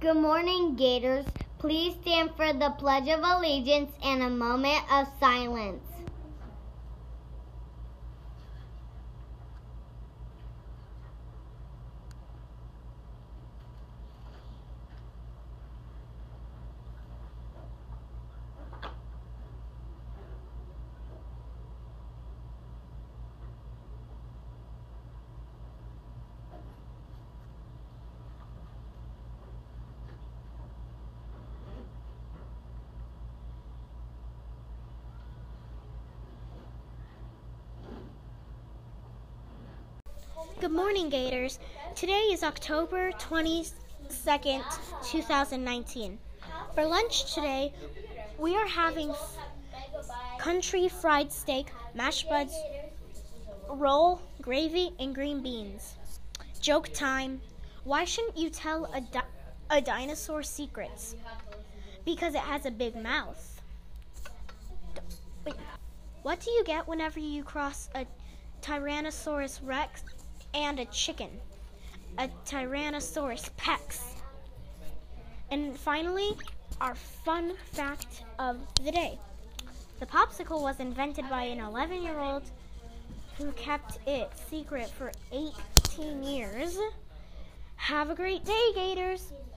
[0.00, 1.26] Good morning, Gators.
[1.58, 5.82] Please stand for the Pledge of Allegiance and a moment of silence.
[40.60, 41.60] Good morning, Gators.
[41.94, 44.64] Today is October 22nd,
[45.04, 46.18] 2019.
[46.74, 47.72] For lunch today,
[48.38, 49.14] we are having
[50.40, 52.54] country fried steak, mashed buds,
[53.70, 55.94] roll, gravy, and green beans.
[56.60, 57.40] Joke time.
[57.84, 59.22] Why shouldn't you tell a, di-
[59.70, 61.14] a dinosaur secrets?
[62.04, 63.62] Because it has a big mouth.
[66.22, 68.06] What do you get whenever you cross a
[68.60, 70.02] Tyrannosaurus Rex
[70.54, 71.30] and a chicken?
[72.18, 74.00] A Tyrannosaurus Pex.
[75.50, 76.36] And finally,
[76.80, 79.18] our fun fact of the day.
[80.00, 82.42] The popsicle was invented by an 11 year old
[83.36, 86.78] who kept it secret for 18 years.
[87.76, 89.32] Have a great day, Gators!